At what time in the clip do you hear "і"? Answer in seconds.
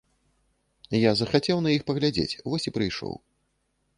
2.71-2.73